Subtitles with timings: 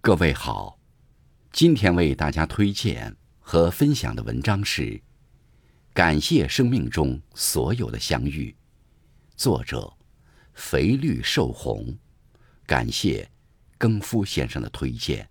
[0.00, 0.78] 各位好，
[1.52, 4.82] 今天为大家推荐和分享的文章是
[5.92, 8.50] 《感谢生命中所有的相遇》，
[9.36, 9.92] 作者
[10.54, 11.98] 肥绿瘦红，
[12.64, 13.28] 感谢
[13.76, 15.28] 更夫先生的推荐。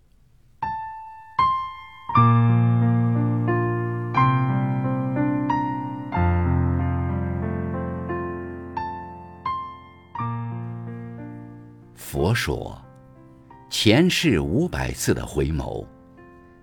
[11.96, 12.87] 佛说。
[13.70, 15.86] 前世五百次的回眸，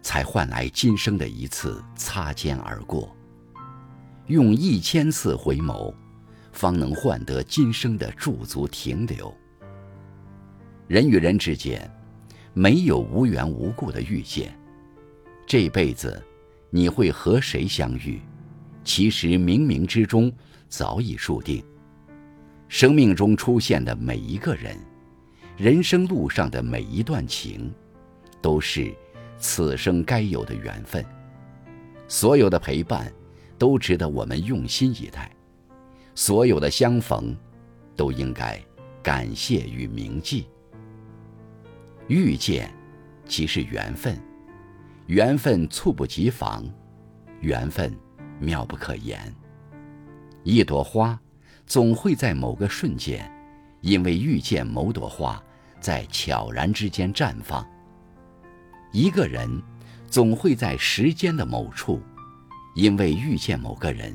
[0.01, 3.07] 才换来今生的一次擦肩而过；
[4.25, 5.93] 用一千次回眸，
[6.51, 9.31] 方能换得今生的驻足停留。
[10.87, 11.87] 人与人之间，
[12.55, 14.57] 没有无缘无故的遇见。
[15.45, 16.19] 这辈子，
[16.71, 18.19] 你会和谁相遇？
[18.83, 20.33] 其实冥冥之中
[20.67, 21.63] 早已注定。
[22.67, 24.75] 生命中出现的每一个人。
[25.57, 27.73] 人生路上的每一段情，
[28.41, 28.93] 都是
[29.37, 31.03] 此生该有的缘分。
[32.09, 33.09] 所有的陪伴，
[33.57, 35.29] 都值得我们用心以待；
[36.13, 37.33] 所有的相逢，
[37.95, 38.61] 都应该
[39.01, 40.45] 感谢与铭记。
[42.09, 42.69] 遇见，
[43.25, 44.13] 即是缘分；
[45.07, 46.65] 缘分猝不及防，
[47.39, 47.97] 缘分
[48.41, 49.33] 妙不可言。
[50.43, 51.17] 一朵花，
[51.65, 53.31] 总会在某个瞬间。
[53.81, 55.43] 因为遇见某朵花，
[55.85, 57.63] 在悄然之间绽放。
[58.91, 59.47] 一个人，
[60.07, 62.01] 总会在时间的某处，
[62.73, 64.11] 因为遇见某个人，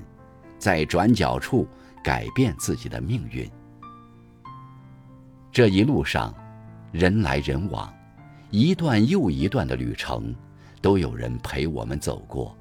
[0.58, 1.68] 在转角处
[2.02, 3.48] 改变自己的命运。
[5.52, 6.34] 这一路上，
[6.90, 7.94] 人来人往，
[8.50, 10.34] 一段又一段的旅程，
[10.82, 12.58] 都有人陪我们走过。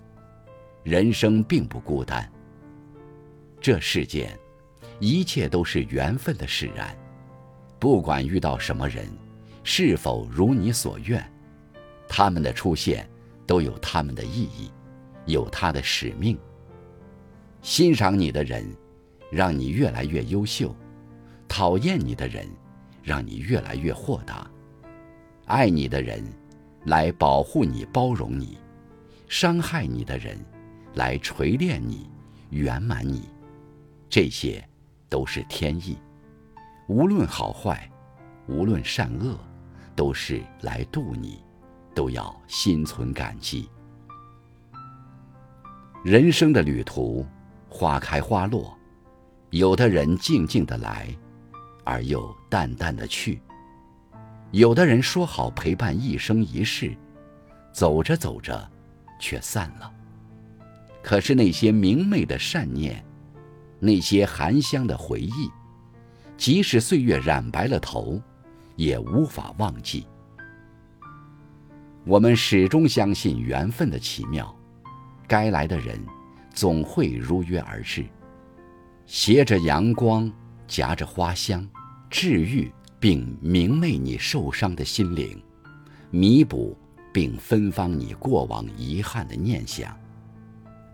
[0.83, 2.31] 人生并不孤单。
[3.59, 4.37] 这世间。
[4.99, 6.95] 一切都是缘分的使然，
[7.79, 9.07] 不管遇到什么人，
[9.63, 11.23] 是否如你所愿，
[12.07, 13.09] 他们的出现
[13.47, 14.69] 都有他们的意义，
[15.25, 16.37] 有他的使命。
[17.61, 18.65] 欣赏你的人，
[19.31, 20.75] 让你越来越优秀；
[21.47, 22.45] 讨厌你的人，
[23.01, 24.45] 让你越来越豁达；
[25.45, 26.23] 爱你的人，
[26.85, 28.57] 来保护你、包容你；
[29.29, 30.37] 伤害你的人，
[30.95, 32.09] 来锤炼你、
[32.49, 33.29] 圆满你。
[34.09, 34.63] 这些。
[35.11, 35.97] 都是天意，
[36.89, 37.87] 无论好坏，
[38.47, 39.37] 无论善恶，
[39.95, 41.37] 都是来渡你，
[41.93, 43.69] 都要心存感激。
[46.03, 47.23] 人生的旅途，
[47.69, 48.75] 花开花落，
[49.51, 51.15] 有的人静静的来，
[51.83, 53.39] 而又淡淡的去；
[54.49, 56.97] 有的人说好陪伴一生一世，
[57.71, 58.67] 走着走着，
[59.19, 59.93] 却散了。
[61.03, 63.05] 可是那些明媚的善念。
[63.81, 65.49] 那些含香的回忆，
[66.39, 68.17] 即使岁月染白了头，
[68.77, 70.07] 也无法忘记。
[72.05, 74.55] 我们始终相信缘分的奇妙，
[75.27, 75.99] 该来的人
[76.53, 78.05] 总会如约而至，
[79.05, 80.31] 携着阳光，
[80.65, 81.67] 夹着花香，
[82.09, 82.71] 治愈
[83.01, 85.37] 并明媚你受伤的心灵，
[86.09, 86.73] 弥补
[87.11, 89.93] 并芬芳你过往遗憾的念想，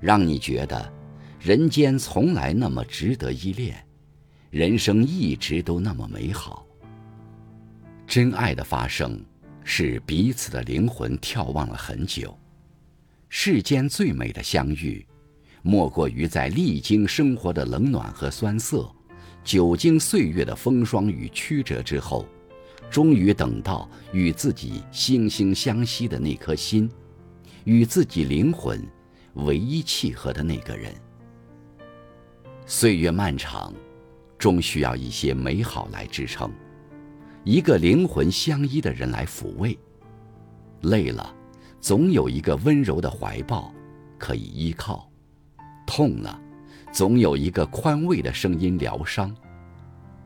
[0.01, 0.91] 让你觉得。
[1.39, 3.84] 人间从来那么值得依恋，
[4.55, 6.65] 人生一直都那么美好。
[8.07, 9.19] 真爱的发生，
[9.65, 12.33] 是彼此的灵魂眺望了很久。
[13.27, 15.05] 世间最美的相遇，
[15.61, 18.89] 莫过于在历经生活的冷暖和酸涩，
[19.43, 22.25] 久经岁月的风霜与曲折之后，
[22.89, 26.89] 终于等到与自己惺惺相惜的那颗心，
[27.65, 28.81] 与自己灵魂
[29.33, 30.95] 唯一契合的那个人。
[32.65, 33.73] 岁月漫长，
[34.45, 36.51] 终需要一些美好来支撑；
[37.43, 39.75] 一个灵魂相依的人来抚慰。
[40.81, 41.33] 累了，
[41.81, 43.73] 总有一个温柔的怀抱
[44.19, 45.09] 可以依靠；
[45.87, 46.39] 痛了，
[46.91, 49.35] 总有一个宽慰的声音疗伤。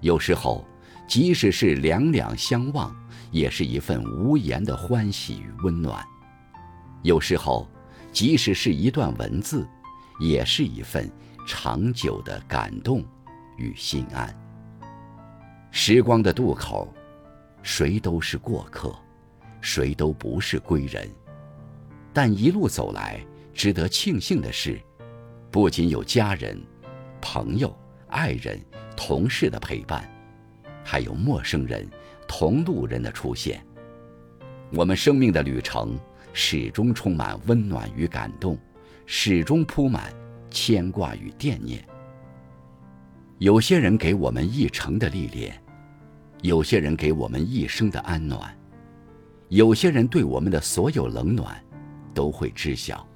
[0.02, 0.66] 有时候，
[1.07, 2.94] 即使是两两相望，
[3.31, 6.04] 也是一份无言的欢喜与温暖；
[7.04, 7.65] 有时候，
[8.12, 9.65] 即使是一段文字，
[10.19, 11.10] 也是一份。
[11.48, 13.04] 长久的感动
[13.59, 14.33] 与心安。
[15.69, 16.91] 时光的渡口，
[17.61, 18.95] 谁都是过客，
[19.61, 21.07] 谁都不是归人。
[22.11, 23.23] 但一路走来，
[23.53, 24.81] 值得庆幸的是，
[25.51, 26.59] 不仅有家人、
[27.21, 27.77] 朋友、
[28.07, 28.59] 爱人、
[28.95, 30.09] 同事的陪伴，
[30.83, 31.88] 还有陌生人、
[32.27, 33.63] 同路人的出现。
[34.71, 36.00] 我们生命的旅程
[36.33, 38.57] 始终充满温暖与感动，
[39.05, 40.12] 始终铺满。
[40.51, 41.88] 牵挂与惦念，
[43.39, 45.57] 有些人给我们一程的历练，
[46.41, 48.53] 有些人给我们一生的安暖，
[49.47, 51.57] 有些人对我们的所有冷暖
[52.13, 53.07] 都会知晓，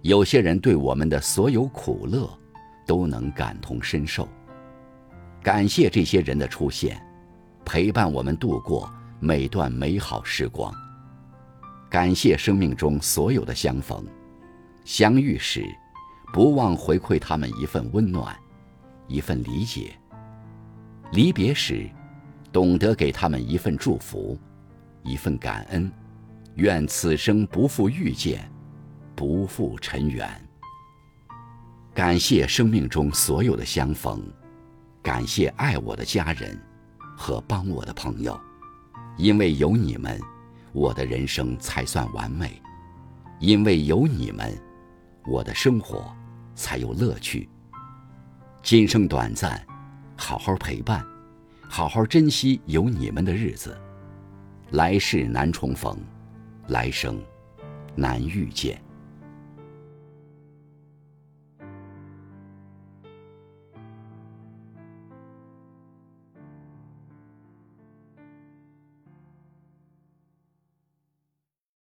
[0.00, 2.26] 有些人对我们的所有苦乐
[2.86, 4.26] 都能感同身受。
[5.42, 6.98] 感谢这些人的出现，
[7.62, 10.74] 陪伴我们度过每段美好时光。
[11.90, 14.02] 感谢生命中所有的相逢，
[14.86, 15.62] 相遇时，
[16.32, 18.34] 不忘回馈他们一份温暖，
[19.10, 19.90] 一份理解；
[21.10, 21.90] 离别时，
[22.52, 24.38] 懂得给他们一份祝福，
[25.02, 25.90] 一份感恩。
[26.54, 28.48] 愿此生不负遇见，
[29.16, 30.28] 不负尘缘。
[31.92, 34.22] 感谢生命中所有的相逢。
[35.02, 36.56] 感谢爱我的家人
[37.16, 38.38] 和帮我的朋友，
[39.16, 40.20] 因为有你们，
[40.72, 42.48] 我的人生才算完美；
[43.40, 44.56] 因为有你们，
[45.26, 46.14] 我的生活
[46.54, 47.48] 才有乐趣。
[48.62, 49.60] 今生短暂，
[50.16, 51.04] 好好陪伴，
[51.68, 53.76] 好好珍惜有你们的日子。
[54.70, 55.98] 来世难重逢，
[56.68, 57.20] 来生
[57.96, 58.80] 难遇见。